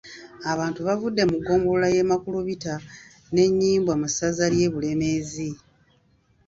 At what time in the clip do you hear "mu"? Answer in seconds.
1.29-1.35, 4.01-4.07